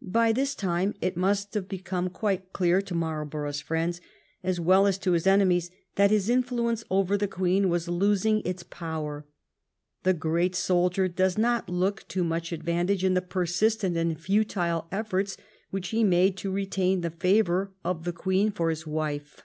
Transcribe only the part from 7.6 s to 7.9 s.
was